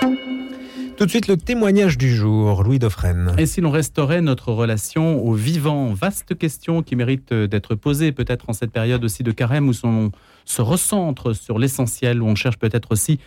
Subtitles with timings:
[0.00, 3.34] Tout de suite, le témoignage du jour, Louis Dauphren.
[3.38, 5.94] Et si l'on restaurait notre relation au vivant?
[5.94, 10.10] Vaste question qui mérite d'être posée, peut-être en cette période aussi de carême où on
[10.44, 13.18] se recentre sur l'essentiel, où on cherche peut-être aussi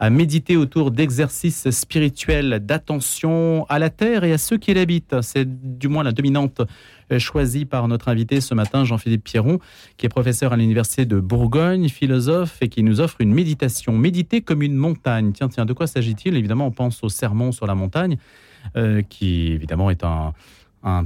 [0.00, 5.20] à méditer autour d'exercices spirituels d'attention à la terre et à ceux qui l'habitent.
[5.20, 5.46] C'est
[5.78, 6.62] du moins la dominante
[7.12, 9.58] euh, choisie par notre invité ce matin, Jean-Philippe Pierron,
[9.98, 13.92] qui est professeur à l'Université de Bourgogne, philosophe, et qui nous offre une méditation.
[13.92, 15.32] Méditer comme une montagne.
[15.32, 16.34] Tiens, tiens, de quoi s'agit-il?
[16.34, 18.16] Évidemment, on pense au sermon sur la montagne,
[18.78, 20.32] euh, qui évidemment est un,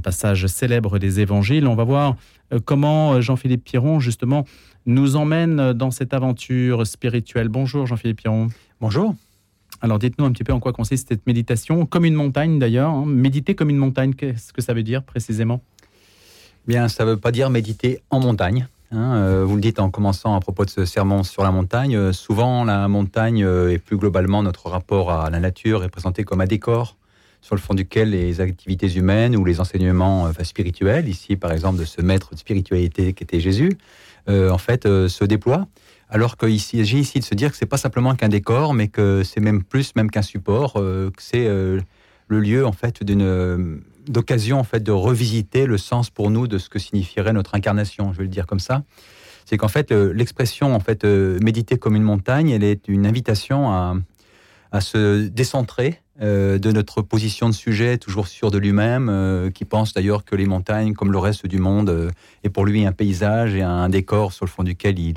[0.01, 1.67] passage célèbre des évangiles.
[1.67, 2.15] On va voir
[2.53, 4.45] euh, comment Jean-Philippe Pierron, justement,
[4.85, 7.49] nous emmène dans cette aventure spirituelle.
[7.49, 8.47] Bonjour Jean-Philippe Pierron.
[8.81, 9.15] Bonjour.
[9.79, 12.89] Alors dites-nous un petit peu en quoi consiste cette méditation, comme une montagne d'ailleurs.
[12.89, 13.05] Hein.
[13.05, 15.61] Méditer comme une montagne, qu'est-ce que ça veut dire précisément?
[16.67, 18.67] Bien, ça ne veut pas dire méditer en montagne.
[18.91, 19.15] Hein.
[19.15, 21.95] Euh, vous le dites en commençant à propos de ce sermon sur la montagne.
[21.95, 26.25] Euh, souvent, la montagne euh, et plus globalement notre rapport à la nature est présenté
[26.25, 26.97] comme un décor
[27.41, 31.85] sur le fond duquel les activités humaines ou les enseignements spirituels, ici par exemple de
[31.85, 33.77] ce maître de spiritualité qui était Jésus,
[34.27, 35.67] en fait se déploient
[36.09, 39.23] alors qu'il s'agit ici de se dire que c'est pas simplement qu'un décor, mais que
[39.23, 41.81] c'est même plus même qu'un support, euh, que c'est euh,
[42.27, 46.47] le lieu en fait d'une euh, d'occasion en fait de revisiter le sens pour nous
[46.47, 48.13] de ce que signifierait notre incarnation.
[48.13, 48.83] Je vais le dire comme ça.
[49.45, 53.95] C'est qu'en fait l'expression en fait méditer comme une montagne, elle est une invitation à,
[54.71, 59.65] à se décentrer euh, de notre position de sujet, toujours sûr de lui-même, euh, qui
[59.65, 62.09] pense d'ailleurs que les montagnes, comme le reste du monde, euh,
[62.45, 65.15] est pour lui un paysage et un décor sur le fond duquel il,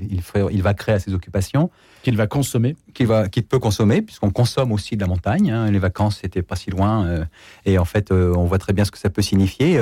[0.50, 1.70] il, va créer à ses occupations.
[2.08, 2.74] Qu'il va consommer.
[2.94, 3.06] Qu'il
[3.44, 5.50] peut consommer, puisqu'on consomme aussi de la montagne.
[5.50, 5.70] Hein.
[5.70, 7.26] Les vacances, c'était pas si loin.
[7.66, 9.78] et en fait, on voit très bien ce que ça peut signifier.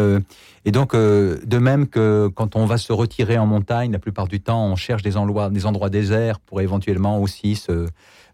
[0.65, 4.41] et donc, de même que quand on va se retirer en montagne, la plupart du
[4.41, 7.87] temps, on cherche des endroits, des endroits déserts pour éventuellement aussi se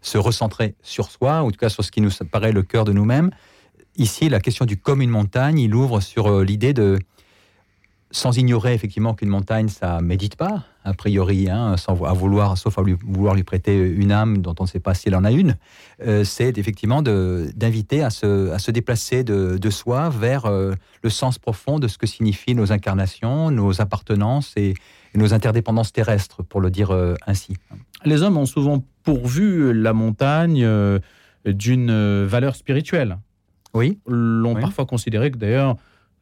[0.03, 2.85] se recentrer sur soi, ou en tout cas sur ce qui nous paraît le cœur
[2.85, 3.31] de nous-mêmes.
[3.95, 6.99] Ici, la question du comme une montagne, il ouvre sur euh, l'idée de,
[8.13, 12.77] sans ignorer effectivement qu'une montagne, ça médite pas, a priori, hein, sans à vouloir, sauf
[12.77, 15.25] à lui, vouloir lui prêter une âme dont on ne sait pas si elle en
[15.25, 15.57] a une,
[16.05, 21.09] euh, c'est effectivement d'inviter à se, à se déplacer de, de soi vers euh, le
[21.09, 24.75] sens profond de ce que signifient nos incarnations, nos appartenances et,
[25.15, 26.89] nos interdépendances terrestres, pour le dire
[27.27, 27.55] ainsi.
[28.03, 30.65] Les hommes ont souvent pourvu la montagne
[31.47, 33.17] euh, d'une euh, valeur spirituelle.
[33.73, 33.99] Oui.
[34.07, 35.75] L'ont parfois considéré que d'ailleurs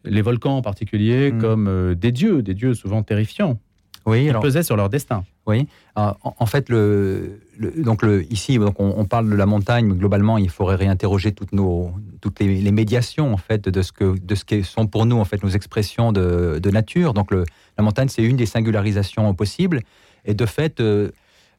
[0.04, 1.42] les volcans en particulier mm.
[1.42, 3.60] comme euh, des dieux, des dieux souvent terrifiants.
[4.08, 5.24] Oui, alors, pesaient sur leur destin.
[5.46, 5.68] Oui.
[5.96, 7.40] en, fait, le,
[7.78, 11.52] donc le, ici, donc on, parle de la montagne, mais globalement, il faudrait réinterroger toutes
[11.52, 15.18] nos, toutes les, médiations en fait de ce que, de ce qui sont pour nous
[15.18, 17.14] en fait nos expressions de, de nature.
[17.14, 17.44] Donc le,
[17.78, 19.82] la montagne, c'est une des singularisations possibles.
[20.26, 20.82] Et de fait,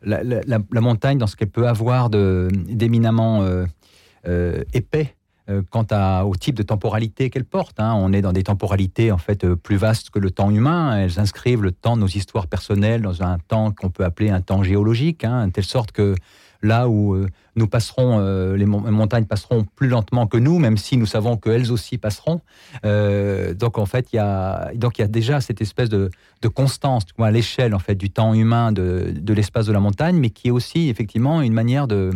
[0.04, 3.64] la, montagne, dans ce qu'elle peut avoir d'éminemment euh,
[4.26, 5.14] euh, épais
[5.48, 7.80] euh, quant à, au type de temporalité qu'elle porte.
[7.80, 7.94] Hein.
[7.96, 10.98] On est dans des temporalités en fait plus vastes que le temps humain.
[10.98, 14.40] Elles inscrivent le temps de nos histoires personnelles dans un temps qu'on peut appeler un
[14.40, 16.14] temps géologique, hein, de telle sorte que
[16.62, 17.26] là où euh,
[17.56, 21.72] nous passerons, euh, les montagnes passeront plus lentement que nous, même si nous savons qu'elles
[21.72, 22.40] aussi passeront.
[22.84, 26.10] Euh, donc en fait, il y a y a déjà cette espèce de,
[26.54, 30.48] constance à l'échelle en fait du temps humain de, l'espace de la montagne, mais qui
[30.48, 32.10] est aussi effectivement une manière de,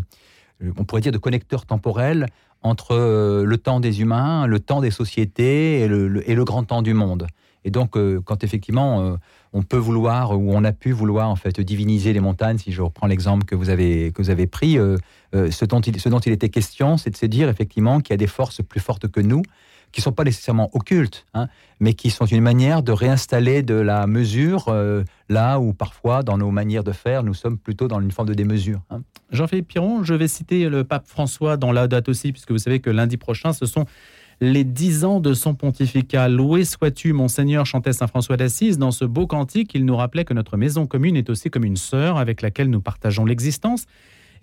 [0.77, 2.27] on pourrait dire, de connecteur temporel
[2.67, 7.27] entre le temps des humains, le temps des sociétés et le, grand temps du monde.
[7.65, 9.19] Et donc, quand effectivement
[9.57, 12.59] on peut vouloir ou on a pu vouloir en fait diviniser les montagnes.
[12.59, 14.99] Si je reprends l'exemple que vous avez que vous avez pris, euh,
[15.35, 18.13] euh, ce, dont il, ce dont il était question, c'est de se dire effectivement qu'il
[18.13, 19.43] y a des forces plus fortes que nous
[19.93, 21.49] qui sont pas nécessairement occultes, hein,
[21.81, 26.39] mais qui sont une manière de réinstaller de la mesure euh, là où parfois dans
[26.39, 28.81] nos manières de faire, nous sommes plutôt dans une forme de démesure.
[28.91, 29.03] Hein.
[29.31, 32.81] Jean-Philippe Piron, je vais citer le pape François dans la date aussi, puisque vous savez
[32.81, 33.87] que lundi prochain, ce sont
[34.41, 36.29] les dix ans de son pontificat.
[36.29, 38.79] Loué sois-tu, Monseigneur, chantait Saint François d'Assise.
[38.79, 41.77] Dans ce beau cantique, il nous rappelait que notre maison commune est aussi comme une
[41.77, 43.87] sœur avec laquelle nous partageons l'existence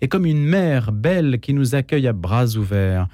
[0.00, 3.06] et comme une mère belle qui nous accueille à bras ouverts.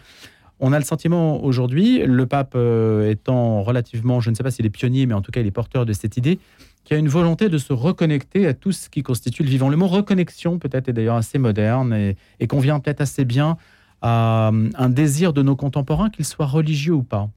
[0.62, 4.66] On a le sentiment aujourd'hui, le pape euh, étant relativement, je ne sais pas s'il
[4.66, 6.38] est pionnier, mais en tout cas il est porteur de cette idée,
[6.84, 9.70] qu'il y a une volonté de se reconnecter à tout ce qui constitue le vivant.
[9.70, 13.56] Le mot reconnexion peut-être est d'ailleurs assez moderne et, convient peut-être assez bien
[14.02, 17.30] à un désir de nos contemporains, qu'ils soient religieux ou pas.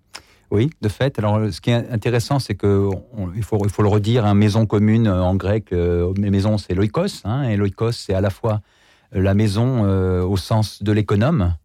[0.51, 1.17] Oui, de fait.
[1.17, 2.89] Alors, ce qui est intéressant, c'est que
[3.35, 7.43] il faut, le redire, hein, maison commune euh, en grec, euh, maison c'est loikos, hein,
[7.43, 8.61] et loikos c'est à la fois
[9.15, 9.83] euh, la maison
[10.23, 11.55] au sens de l'économe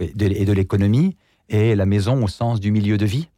[0.00, 1.16] et de, l'économie,
[1.48, 3.28] et la maison au sens du milieu de vie.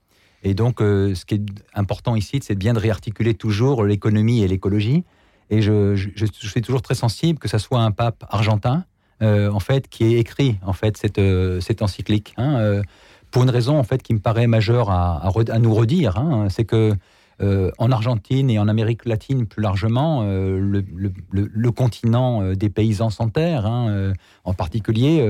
[0.45, 1.43] Et donc, ce qui est
[1.75, 5.05] important ici, c'est bien de réarticuler toujours l'économie et l'écologie.
[5.51, 5.95] Et je,
[6.31, 8.85] suis toujours très sensible que ce soit un pape argentin,
[9.21, 11.21] en fait, qui est écrit, en fait, cette,
[11.61, 12.35] cette encyclique.
[12.39, 12.83] Hein,
[13.31, 16.19] pour une raison, en fait, qui me paraît majeure à, à, nous redire.
[16.19, 16.95] Hein, c'est que
[17.43, 20.85] en Argentine et en Amérique latine plus largement, le,
[21.31, 24.13] le, continent des paysans sans terre, hein,
[24.45, 25.27] en particulier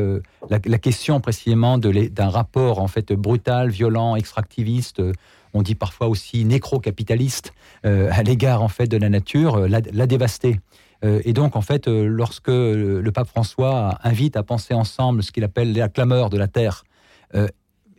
[0.51, 5.01] la, la, question précisément d'un rapport en fait brutal, violent, extractiviste
[5.55, 7.53] on dit parfois aussi nécro-capitaliste
[7.85, 10.61] euh, à l'égard en fait de la nature, euh, l'a, dévastée.
[11.05, 15.45] Euh, et donc, en fait, lorsque le pape François invite à penser ensemble ce qu'il
[15.45, 16.85] appelle la clameur de la terre,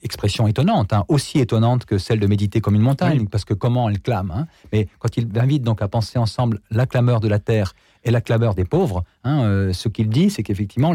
[0.03, 3.89] expression étonnante, hein, aussi étonnante que celle de méditer comme une montagne, parce que comment
[3.89, 4.31] elle clame.
[4.31, 4.47] Hein.
[4.71, 7.73] mais quand il invite donc à penser ensemble la clameur de la terre
[8.03, 10.93] et la clameur des pauvres, hein, ce qu'il dit, c'est qu'effectivement,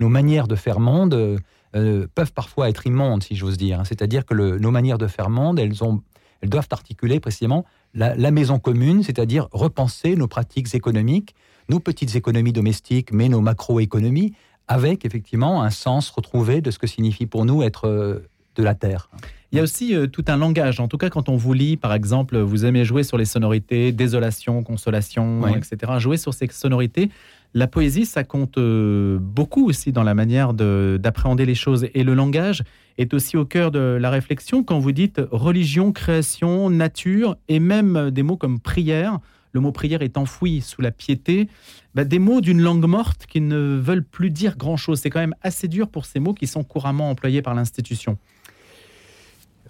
[0.00, 1.38] nos manières de faire monde
[1.76, 3.82] euh, peuvent parfois être immondes, si j'ose dire.
[3.84, 6.00] C'est-à-dire que nos manières de faire monde, elles, ont,
[6.40, 11.34] elles doivent articuler précisément la, maison commune, c'est-à-dire repenser nos pratiques économiques,
[11.68, 14.32] nos petites économies domestiques, mais nos macroéconomies,
[14.66, 18.26] avec effectivement un sens retrouvé de ce que signifie pour nous être euh,
[18.58, 19.08] de la terre.
[19.50, 20.78] Il y a aussi euh, tout un langage.
[20.78, 23.92] En tout cas, quand on vous lit, par exemple, vous aimez jouer sur les sonorités,
[23.92, 25.92] désolation, consolation, etc.
[25.98, 27.08] Jouer sur ces sonorités.
[27.54, 31.86] La poésie, ça compte euh, beaucoup aussi dans la manière d'appréhender les choses.
[31.94, 32.62] Et le langage
[32.98, 38.10] est aussi au cœur de la réflexion quand vous dites religion, création, nature, et même
[38.10, 39.18] des mots comme prière.
[39.52, 41.48] Le mot prière est enfoui sous la piété.
[41.94, 45.00] Bah, des mots d'une langue morte qui ne veulent plus dire grand-chose.
[45.00, 48.18] C'est quand même assez dur pour ces mots qui sont couramment employés par l'institution.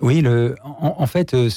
[0.01, 0.25] Oui,
[0.63, 1.49] en, fait, euh,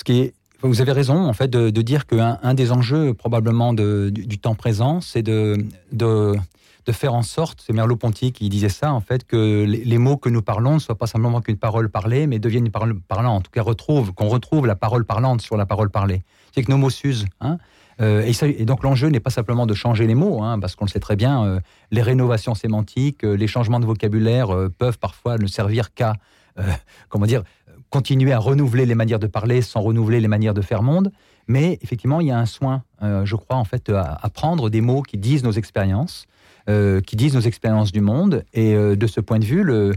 [0.61, 5.01] vous avez raison, en fait, de, dire qu'un un des enjeux probablement du, temps présent,
[5.01, 5.65] c'est de,
[6.91, 10.41] faire en sorte, c'est Merleau-Ponty qui disait ça, en fait, que les, mots que nous
[10.41, 13.37] parlons ne soient pas simplement qu'une parole parlée, mais deviennent une parole parlante.
[13.37, 16.23] En tout cas, retrouve, qu'on retrouve la parole parlante sur la parole parlée.
[16.53, 17.25] C'est que nos mots s'usent.
[17.39, 17.57] Hein
[18.01, 20.89] euh, et, donc l'enjeu n'est pas simplement de changer les mots, hein, parce qu'on le
[20.89, 21.59] sait très bien, euh,
[21.91, 26.15] les rénovations sémantiques, les changements de vocabulaire peuvent parfois ne servir qu'à,
[27.09, 27.43] comment dire,
[27.91, 31.11] continuer à renouveler les manières de parler sans renouveler les manières de faire monde.
[31.47, 34.81] Mais effectivement, il y a un soin, euh, je crois, en fait, à, prendre des
[34.81, 36.25] mots qui disent nos expériences,
[36.69, 38.45] euh, qui disent nos expériences du monde.
[38.53, 39.93] Et euh, de ce point de vue, le,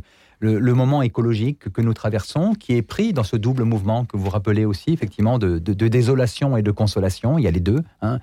[0.75, 4.65] moment écologique que nous traversons, qui est pris dans ce double mouvement que vous rappelez
[4.65, 7.39] aussi, effectivement, de, désolation et de consolation.
[7.39, 7.83] Il y a les deux.
[8.03, 8.19] Hein.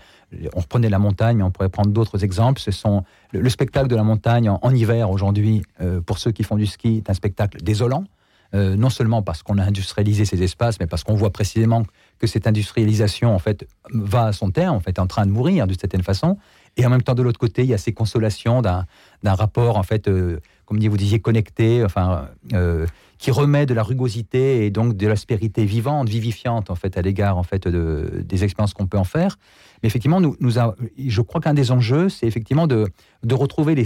[0.54, 2.60] On reprenait la montagne, mais on pourrait prendre d'autres exemples.
[2.60, 5.64] Ce sont le, spectacle de la montagne en hiver aujourd'hui,
[6.06, 8.04] pour ceux qui font du ski, est un spectacle désolant.
[8.53, 11.83] Euh, non seulement parce qu'on a industrialisé ces espaces, mais parce qu'on voit précisément
[12.19, 15.68] que cette industrialisation en fait va à son terme, en fait, en train de mourir
[15.68, 16.38] d'une certaine façon.
[16.75, 18.86] Et en même temps, de l'autre côté, il y a ces consolations d'un
[19.24, 22.86] rapport, en fait, euh, comme vous disiez, connecté, enfin, euh,
[23.18, 27.38] qui remet de la rugosité et donc de l'aspérité vivante, vivifiante, en fait, à l'égard,
[27.38, 29.38] en fait, de, des expériences qu'on peut en faire.
[29.81, 32.88] Mais effectivement, nous, je crois qu'un des enjeux, c'est effectivement de,
[33.30, 33.81] retrouver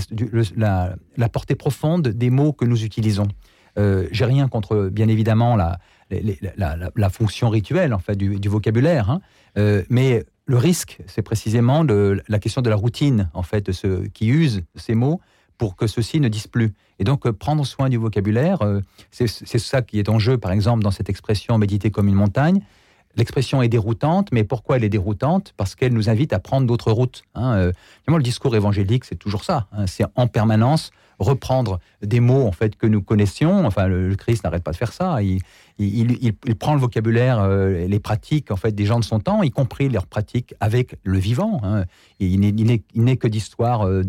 [0.56, 3.27] la, la, portée profonde des mots que nous utilisons.
[3.77, 5.80] Euh, j'ai rien contre, bien évidemment, la,
[6.10, 9.22] la, fonction rituelle en fait, du, vocabulaire, hein.
[9.57, 14.07] euh, mais le risque, c'est précisément de, la question de la routine, en fait, de
[14.07, 15.19] qui usent ces mots
[15.57, 16.74] pour que ceux-ci ne disent plus.
[17.00, 18.60] Et donc, euh, prendre soin du vocabulaire,
[19.12, 22.62] c'est ça qui est en jeu, par exemple, dans cette expression méditer comme une montagne.
[23.17, 25.53] L'expression est déroutante, mais pourquoi elle est déroutante?
[25.57, 27.23] Parce qu'elle nous invite à prendre d'autres routes.
[27.35, 27.71] Hein.
[28.07, 29.67] le discours évangélique, c'est toujours ça.
[29.71, 29.85] Hein.
[29.88, 33.65] c'est en permanence reprendre des mots en fait que nous connaissions.
[33.65, 35.19] Enfin, le, Christ n'arrête pas de faire ça.
[35.22, 35.41] Il,
[36.60, 39.89] prend le vocabulaire, euh, les pratiques en fait des gens de son temps, y compris
[39.89, 41.62] leurs pratiques avec le vivant.
[41.63, 41.86] Hein.
[42.19, 44.03] Il n'est que d'histoires euh,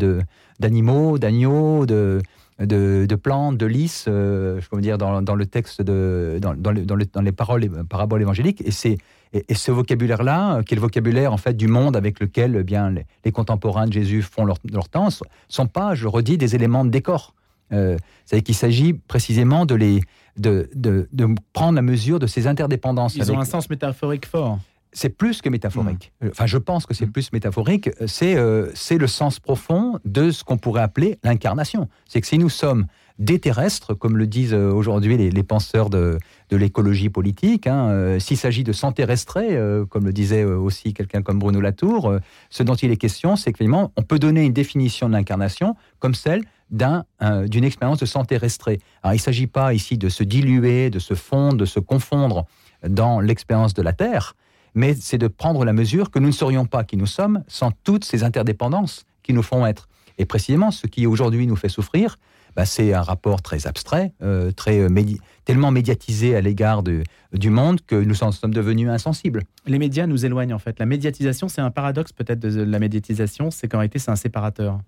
[0.59, 2.21] d'animaux, d'agneaux, de,
[2.59, 6.73] de, plantes, de lys, euh, je peux dire dans, dans, le texte de dans, dans,
[6.73, 8.61] dans les paroles, les paraboles évangéliques.
[8.65, 8.97] Et c'est
[9.33, 12.93] et, ce vocabulaire-là, qui est le vocabulaire en fait du monde avec lequel eh bien
[13.25, 15.09] les, contemporains de Jésus font leur, leur temps,
[15.49, 17.33] sont pas, je redis, des éléments de décor.
[17.73, 20.01] Euh, C'est-à-dire qu'il s'agit précisément de les
[20.37, 23.15] de, de, de, prendre la mesure de ces interdépendances.
[23.15, 24.59] Ils ont un sens métaphorique fort.
[24.97, 26.11] C'est plus que métaphorique.
[26.21, 26.29] Hmm.
[26.31, 27.11] Enfin, je pense que c'est hmm.
[27.11, 27.89] plus métaphorique.
[28.07, 31.87] C'est euh, c'est le sens profond de ce qu'on pourrait appeler l'incarnation.
[32.07, 32.87] C'est que si nous sommes
[33.19, 36.19] des terrestres, comme le disent euh, aujourd'hui les, penseurs de,
[36.51, 37.67] l'écologie politique.
[37.67, 39.05] Hein, euh, s'il s'agit de santé
[39.37, 42.13] euh, comme le disait aussi quelqu'un comme Bruno Latour,
[42.49, 46.13] ce dont il est question, c'est qu'effectivement, on peut donner une définition de l'incarnation comme
[46.13, 48.79] celle d'une expérience de santé restrée.
[49.01, 52.45] Alors, il ne s'agit pas ici de se diluer, de se fondre, de se confondre
[52.87, 54.35] dans l'expérience de la Terre,
[54.77, 57.71] mais c'est de prendre la mesure que nous ne serions pas qui nous sommes sans
[57.83, 59.89] toutes ces interdépendances qui nous font être.
[60.19, 62.17] Et précisément, ce qui aujourd'hui nous fait souffrir,
[62.55, 65.03] bah, c'est un rapport très abstrait, euh, très euh,
[65.45, 69.43] tellement médiatisé à l'égard du monde que nous en sommes devenus insensibles.
[69.65, 70.77] Les médias nous éloignent en fait.
[70.77, 74.79] La médiatisation, c'est un paradoxe peut-être de la médiatisation, c'est qu'en réalité c'est un séparateur.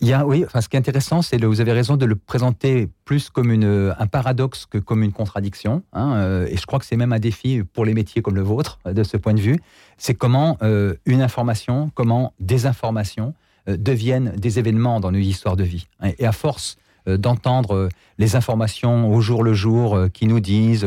[0.00, 2.04] Il y a, oui, enfin, ce qui est intéressant, c'est que vous avez raison de
[2.04, 5.82] le présenter plus comme une, un paradoxe que comme une contradiction.
[5.94, 8.42] Hein, euh, et je crois que c'est même un défi pour les métiers comme le
[8.42, 9.58] vôtre, de ce point de vue.
[9.96, 13.32] C'est comment euh, une information, comment des informations
[13.68, 15.86] euh, deviennent des événements dans nos histoires de vie.
[16.18, 16.76] Et à force
[17.06, 17.88] d'entendre
[18.18, 20.84] les informations au jour le jour qui nous disent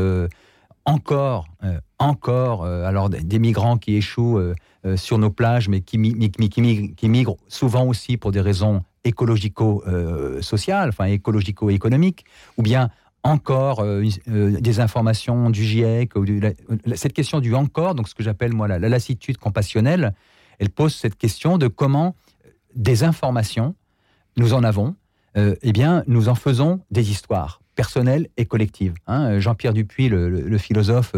[0.83, 1.47] encore,
[1.97, 4.53] encore, alors des migrants qui échouent
[4.97, 12.25] sur nos plages, mais qui migrent souvent aussi pour des raisons écologico-social, enfin écologico-économique,
[12.57, 12.89] ou bien
[13.23, 16.11] encore euh, euh, des informations du GIEC.
[16.95, 20.13] Cette question du encore, donc ce que j'appelle moi la, lassitude compassionnelle,
[20.59, 22.15] elle pose cette question de comment
[22.75, 23.75] des informations,
[24.37, 24.95] nous en avons,
[25.37, 28.93] euh, eh bien, nous en faisons des histoires personnelles et collectives.
[29.07, 29.39] Hein.
[29.39, 31.15] Jean-Pierre Dupuis, le, philosophe,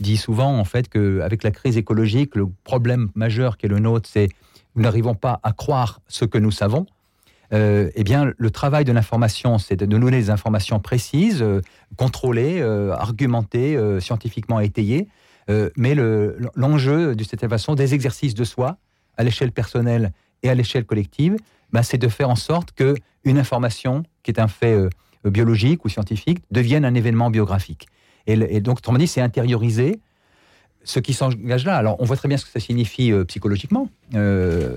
[0.00, 4.08] dit souvent en fait qu'avec la crise écologique, le problème majeur qui est le nôtre,
[4.10, 4.28] c'est
[4.74, 6.86] nous n'arrivons pas à croire ce que nous savons,
[7.52, 11.60] euh, eh bien, le travail de l'information, c'est de donner des informations précises, euh,
[11.96, 15.08] contrôlées, euh, argumentées, scientifiquement étayées.
[15.76, 15.96] mais
[16.54, 18.76] l'enjeu, de cette façon, des exercices de soi,
[19.16, 20.12] à l'échelle personnelle
[20.44, 21.36] et à l'échelle collective,
[21.72, 24.76] bah, c'est de faire en sorte que une information, qui est un fait
[25.24, 27.88] biologique ou scientifique, devienne un événement biographique.
[28.28, 30.00] Et, et donc, autrement dit, c'est intérioriser
[30.84, 33.88] ce qui s'engage là, alors on voit très bien ce que ça signifie euh, psychologiquement.
[34.14, 34.76] Euh,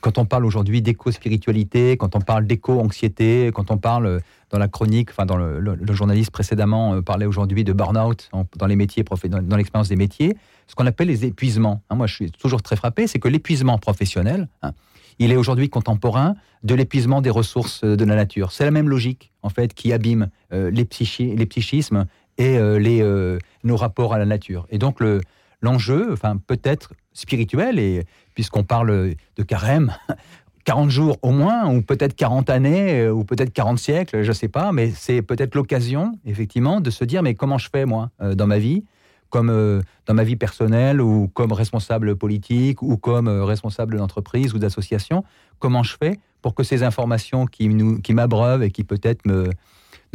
[0.00, 4.68] quand on parle aujourd'hui d'éco-spiritualité, quand on parle d'éco-anxiété, quand on parle euh, dans la
[4.68, 9.88] chronique, enfin dans le, journaliste précédemment parlait aujourd'hui de burn-out dans les métiers, dans, l'expérience
[9.88, 10.36] des métiers,
[10.68, 11.82] ce qu'on appelle les épuisements.
[11.90, 14.72] Hein, moi, je suis toujours très frappé, c'est que l'épuisement professionnel, hein,
[15.18, 18.52] il est aujourd'hui contemporain de l'épuisement des ressources de la nature.
[18.52, 22.06] C'est la même logique, en fait, qui abîme les, les psychismes
[22.38, 24.66] et euh, euh, nos rapports à la nature.
[24.70, 25.20] Et donc le,
[25.60, 29.94] l'enjeu, enfin peut-être spirituel, et puisqu'on parle de carême,
[30.64, 34.34] 40 jours au moins, ou peut-être 40 années, euh, ou peut-être 40 siècles, je ne
[34.34, 38.10] sais pas, mais c'est peut-être l'occasion, effectivement, de se dire, mais comment je fais, moi,
[38.20, 38.84] dans ma vie,
[39.28, 45.24] comme dans ma vie personnelle, ou comme responsable politique, ou comme responsable d'entreprise ou d'association,
[45.58, 49.50] comment je fais pour que ces informations qui, nous, qui m'abreuvent et qui peut-être me,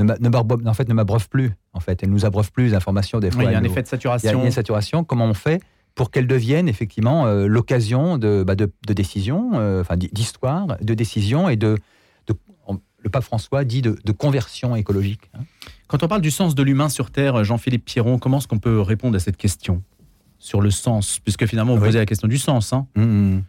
[0.03, 1.51] ne, en fait, ne m'abreuvent plus.
[1.74, 3.44] En fait, elles nous abreuvent plus d'informations des fois.
[3.44, 4.29] il y a un effet de saturation.
[4.29, 5.03] Il y a une saturation.
[5.03, 5.62] Comment on fait
[5.96, 10.94] pour qu'elles deviennent effectivement euh, l'occasion de, bah, de, de décision, euh, enfin d'histoire, de
[10.94, 11.77] décision et de,
[13.03, 15.29] le pape François dit de, conversion écologique.
[15.34, 15.41] Hein.
[15.88, 18.82] Quand on parle du sens de l'humain sur Terre, Jean-Philippe Piron, comment est-ce qu'on peut
[18.82, 19.82] répondre à cette question?
[20.38, 22.72] Sur le sens Puisque finalement, vous posez la question du sens.
[22.74, 22.88] Hein.
[22.96, 23.39] Mmh,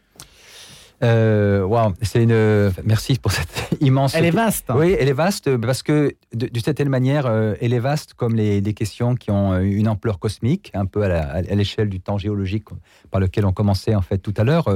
[1.02, 2.72] Euh, c'est une.
[2.84, 4.14] Merci pour cette immense.
[4.14, 4.70] Elle est vaste.
[4.70, 4.74] Hein.
[4.76, 8.60] Oui, elle est vaste parce que d'une certaine manière, euh, elle est vaste comme les
[8.60, 12.64] des questions qui ont euh, une ampleur cosmique, un peu à l'échelle du temps géologique
[13.10, 14.68] par lequel on commençait en fait tout à l'heure.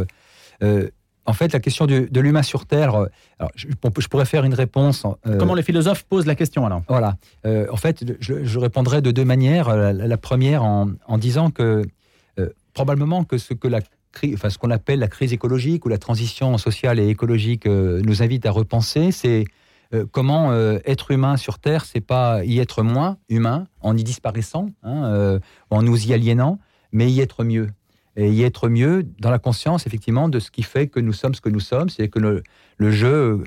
[1.27, 3.09] en fait, la question de l'humain sur Terre,
[3.55, 3.67] je,
[4.09, 5.07] pourrais faire une réponse.
[5.39, 6.83] Comment les philosophes posent la question alors?
[6.89, 7.17] Voilà.
[7.45, 9.75] en fait, je, répondrai de deux manières.
[9.75, 11.83] La, première en, en, disant que
[12.73, 13.81] probablement que ce que la
[14.35, 18.23] enfin, ce qu'on appelle la crise écologique ou la transition sociale et écologique euh, nous
[18.23, 19.45] invite à repenser, c'est
[19.93, 24.05] euh, comment euh, être humain sur Terre, c'est pas y être moins humain en y
[24.05, 25.39] disparaissant, hein,
[25.71, 26.59] en nous y aliénant,
[26.93, 27.69] mais y être mieux.
[28.17, 31.35] Et y être mieux dans la conscience, effectivement, de ce qui fait que nous sommes
[31.35, 32.43] ce que nous sommes, c'est que le,
[32.77, 33.43] le jeu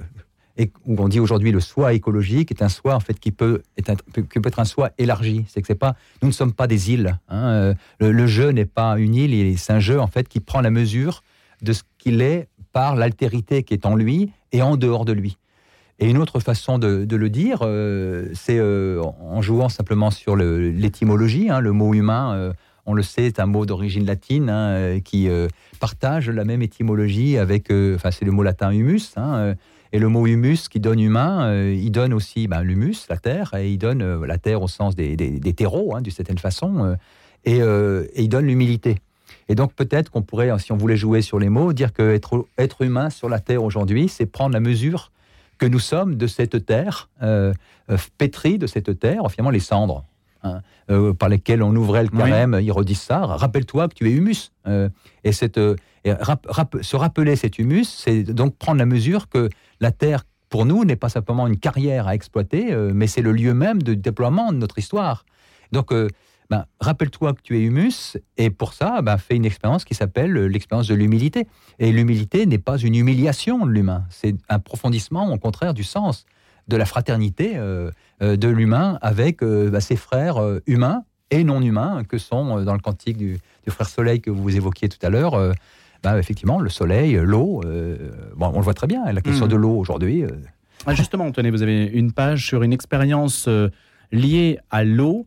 [0.86, 4.60] où on dit aujourd'hui le soi écologique est un soi en fait qui peut, être
[4.60, 5.46] un, soi élargi.
[5.48, 7.18] C'est que c'est pas, nous ne sommes pas des îles.
[7.30, 7.48] Hein.
[7.48, 10.72] Euh, le, jeu n'est pas une île, c'est un jeu en fait qui prend la
[10.72, 11.24] mesure
[11.62, 15.38] de ce qu'il est par l'altérité qui est en lui et en dehors de lui.
[16.00, 21.50] Et une autre façon de, le dire, euh, c'est euh, en jouant simplement sur l'étymologie.
[21.50, 22.54] Hein, le mot humain,
[22.86, 25.28] on le sait, est un mot d'origine latine hein, qui
[25.80, 29.16] partage la même étymologie avec, enfin c'est le mot latin humus.
[29.94, 33.54] Et le mot humus qui donne humain, euh, il donne aussi ben, l'humus, la terre,
[33.54, 36.86] et il donne euh, la terre au sens des, des, terreaux, hein, d'une certaine façon,
[36.86, 36.96] euh,
[37.46, 38.98] et, et, il donne l'humilité.
[39.50, 42.46] Et donc peut-être qu'on pourrait, si on voulait jouer sur les mots, dire que être,
[42.58, 45.12] être humain sur la terre aujourd'hui, c'est prendre la mesure
[45.58, 47.10] que nous sommes de cette terre,
[48.18, 50.04] pétrie de cette terre, finalement les cendres.
[50.44, 50.62] Hein,
[51.20, 53.26] par lesquelles on ouvrait le carême, ils redisent ça.
[53.26, 54.52] Rappelle-toi que tu es humus.
[55.24, 55.60] et cette,
[56.82, 60.96] se rappeler cet humus, c'est donc prendre la mesure que la Terre, pour nous, n'est
[60.96, 64.58] pas simplement une carrière à exploiter, euh, mais c'est le lieu même de déploiement de
[64.58, 65.26] notre histoire.
[65.72, 66.08] Donc, euh,
[66.50, 70.36] ben, rappelle-toi que tu es humus, et pour ça, ben, fais une expérience qui s'appelle
[70.38, 71.48] euh, l'expérience de l'humilité.
[71.80, 76.26] Et l'humilité n'est pas une humiliation de l'humain, c'est un approfondissement, au contraire, du sens
[76.68, 77.58] de la fraternité
[78.22, 83.18] de l'humain avec ben, ses frères humains et non humains, que sont, dans le cantique
[83.18, 85.54] du, frère Soleil que vous évoquiez tout à l'heure,
[86.04, 87.62] bah, Effectivement, le soleil, l'eau.
[88.36, 89.50] bon, on le voit très bien, la question mmh.
[89.50, 90.24] de l'eau aujourd'hui.
[90.86, 93.50] Ah, justement, Anthony, vous avez une page sur une expérience
[94.12, 95.26] liée à l'eau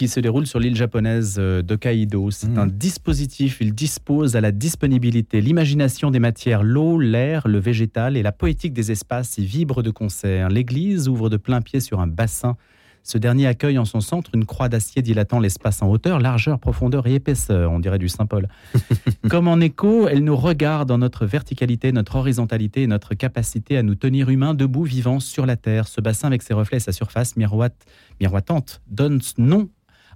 [0.00, 2.30] qui se déroule sur l'île japonaise euh, de Kaido.
[2.30, 2.58] C'est mmh.
[2.58, 8.22] un dispositif, il dispose à la disponibilité l'imagination des matières, l'eau, l'air, le végétal et
[8.22, 10.48] la poétique des espaces y vibre de concert.
[10.48, 12.56] L'église ouvre de plein pied sur un bassin.
[13.02, 17.06] Ce dernier accueille en son centre une croix d'acier dilatant l'espace en hauteur, largeur, profondeur
[17.06, 18.48] et épaisseur, on dirait du Saint-Paul.
[19.28, 23.82] Comme en écho, elle nous regarde dans notre verticalité, notre horizontalité et notre capacité à
[23.82, 25.88] nous tenir humains debout, vivants sur la terre.
[25.88, 29.68] Ce bassin avec ses reflets et sa surface miroitante donne nom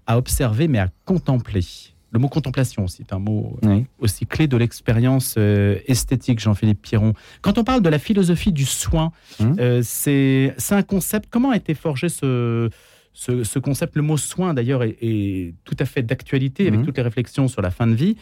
[0.07, 1.65] à observer, mais à contempler.
[2.15, 7.13] Le mot contemplation, c'est un mot euh, aussi clé de l'expérience euh, esthétique, Jean-Philippe Piron.
[7.43, 9.57] Quand on parle de la philosophie du soin, hum.
[9.59, 11.29] euh, c'est un concept.
[11.29, 12.71] Comment a été forgé ce,
[13.13, 13.97] ce, concept?
[13.97, 16.87] Le mot soin, d'ailleurs, est, tout à fait d'actualité avec hum.
[16.87, 18.17] toutes les réflexions sur la fin de vie.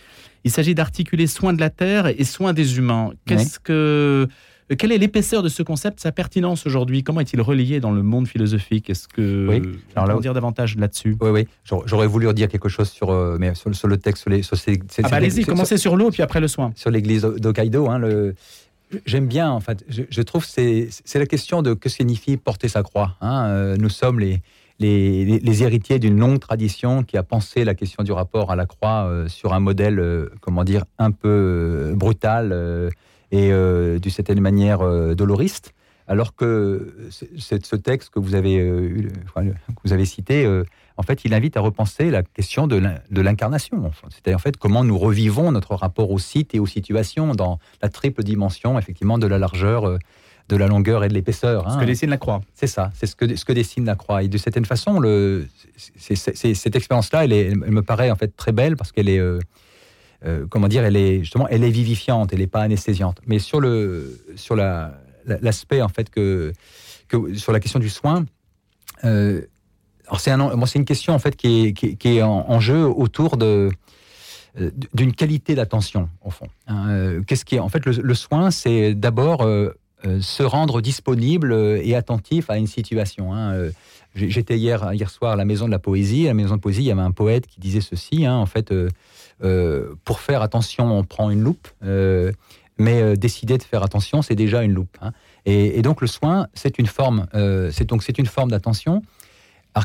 [0.44, 3.12] Il s'agit d'articuler soin de la terre et soin des humains.
[3.26, 4.26] Qu'est-ce que
[4.76, 7.02] quelle est l'épaisseur de ce concept, sa pertinence aujourd'hui?
[7.02, 8.90] Comment est-il relié dans le monde philosophique?
[8.90, 9.62] Est-ce que oui.
[9.96, 11.16] Alors dire davantage là-dessus?
[11.20, 11.48] Oui, oui.
[11.86, 14.80] J'aurais voulu dire quelque chose sur, euh, mais sur, le texte, sur, les, sur ces,
[15.02, 16.72] Ah bah allez-y, commencez sur l'eau, puis après le soin.
[16.76, 18.34] Sur l'église d'Hokkaido, hein, le...
[19.06, 19.84] J'aime bien, en fait.
[19.88, 23.16] Je, trouve c'est c'est la question de que signifie porter sa croix.
[23.22, 23.46] Hein.
[23.46, 24.42] Euh, nous sommes les,
[24.80, 28.66] les, les, héritiers d'une longue tradition qui a pensé la question du rapport à la
[28.66, 32.90] croix sur un modèle, comment dire, un peu brutal
[33.32, 35.74] et euh, d'une certaine manière euh, doloriste,
[36.06, 40.46] alors que ce texte que vous avez, euh, que vous avez cité,
[40.96, 43.90] en fait, il invite à repenser la question de l'incarnation.
[44.10, 47.88] C'est-à-dire, en fait, comment nous revivons notre rapport au site et aux situations dans la
[47.88, 49.98] triple dimension, effectivement, de la largeur,
[50.48, 51.70] de la longueur et de l'épaisseur.
[51.70, 51.86] Ce que hein.
[51.86, 52.42] dessine la croix.
[52.54, 54.22] C'est ça, c'est ce que, ce que dessine la croix.
[54.22, 55.46] Et de certaine façon, le,
[55.76, 59.38] cette expérience-là, elle, elle, me paraît en fait très belle parce qu'elle est, euh,
[60.50, 63.20] comment dire, elle est justement, elle est vivifiante, elle n'est pas anesthésiante.
[63.26, 66.52] Mais sur le, sur la, l'aspect en fait que,
[67.34, 68.24] sur la question du soin,
[69.04, 69.42] euh,
[70.18, 73.70] c'est un, une question en fait qui est, qui, est en, jeu autour de
[74.60, 76.48] euh, d'une qualité d'attention au fond.
[76.66, 77.22] Hein.
[77.26, 79.46] Qu'est-ce qui est en fait le, soin, c'est d'abord
[80.20, 83.34] se rendre disponible et attentif à une situation.
[83.34, 83.70] Hein.
[84.14, 86.24] J'étais hier, hier soir à la Maison de la Poésie.
[86.26, 88.26] À la Maison de Poésie, il y avait un poète qui disait ceci.
[88.26, 88.72] Hein, en fait,
[89.44, 92.32] euh, pour faire attention, on prend une loupe, euh,
[92.78, 94.96] mais euh, décider de faire attention, c'est déjà une loupe.
[95.00, 95.12] Hein.
[95.46, 97.26] Et, donc le soin, c'est une forme,
[97.72, 99.02] c'est donc c'est une forme d'attention.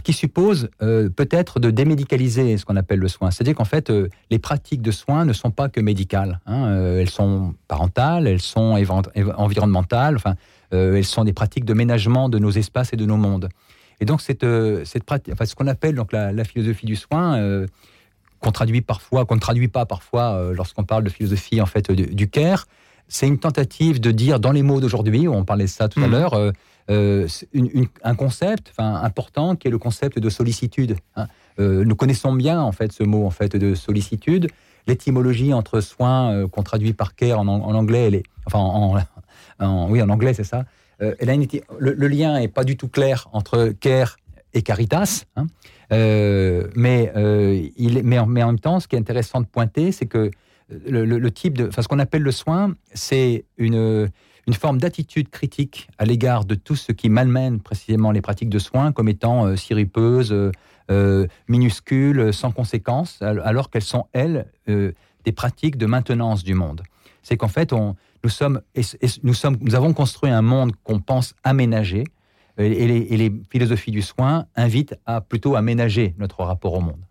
[0.03, 3.31] Qui suppose peut-être de démédicaliser ce qu'on appelle le soin.
[3.31, 3.91] C'est-à-dire qu'en fait,
[4.29, 6.41] les pratiques de soins ne sont pas que médicales.
[6.45, 6.75] Hein.
[6.99, 8.77] elles sont parentales, elles sont
[9.37, 10.35] environnementales, enfin,
[10.71, 13.47] elles sont des pratiques de ménagement de nos espaces et de nos mondes.
[13.99, 14.45] Et donc, cette,
[14.85, 17.65] cette pratique, enfin, ce qu'on appelle donc la, la, philosophie du soin,
[18.39, 21.91] qu'on traduit parfois, qu'on ne traduit pas parfois euh, lorsqu'on parle de philosophie en fait
[21.91, 22.67] du, Caire.
[23.07, 26.07] C'est une tentative de dire dans les mots d'aujourd'hui, on parlait de ça tout à
[26.07, 26.11] mmh.
[26.11, 26.51] l'heure, euh,
[26.89, 27.27] euh,
[28.03, 30.97] un concept important qui est le concept de sollicitude.
[31.15, 31.27] Hein.
[31.57, 34.47] nous connaissons bien en fait ce mot en fait de sollicitude.
[34.87, 40.09] L'étymologie entre soin qu'on traduit par care en, anglais, elle est, enfin en, oui en
[40.09, 40.65] anglais c'est ça.
[40.99, 41.35] A
[41.79, 44.17] le, lien est pas du tout clair entre care
[44.53, 45.25] et caritas.
[45.35, 45.47] Hein.
[45.93, 47.67] Euh, mais, euh,
[48.03, 50.31] mais, en, même temps, ce qui est intéressant de pointer, c'est que
[50.69, 54.09] le, type de, enfin, ce qu'on appelle le soin, c'est une,
[54.47, 58.59] une forme d'attitude critique à l'égard de tout ce qui malmène précisément les pratiques de
[58.59, 59.47] soins comme étant
[60.89, 66.81] euh, minuscules, sans conséquences, alors qu'elles sont, elles, des pratiques de maintenance du monde.
[67.27, 68.61] C'est qu'en fait, on, nous, sommes,
[69.23, 72.05] nous, sommes, nous avons construit un monde qu'on pense aménager,
[72.57, 72.87] et
[73.17, 77.01] les, philosophies du soin invitent à plutôt aménager notre rapport au monde,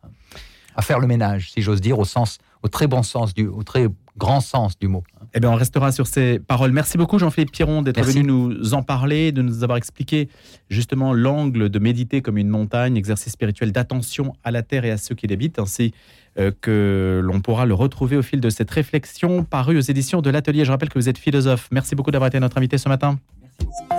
[0.74, 3.62] à faire le ménage, si j'ose dire, au sens, au très bon sens du, au
[3.62, 5.04] très grand sens du mot.
[5.34, 6.72] Eh bien, on restera sur ces paroles.
[6.72, 10.28] Merci beaucoup, Jean-Philippe Piron, d'être venu nous en parler, de nous avoir expliqué
[10.70, 14.96] justement l'angle de méditer comme une montagne, exercice spirituel d'attention à la terre et à
[14.96, 15.92] ceux qui l'habitent, ainsi
[16.38, 20.30] euh, que l'on pourra le retrouver au fil de cette réflexion parue aux éditions de
[20.30, 20.64] l'Atelier.
[20.64, 21.68] Je rappelle que vous êtes philosophe.
[21.70, 23.18] Merci beaucoup d'avoir été notre invité ce matin.
[23.60, 23.95] Merci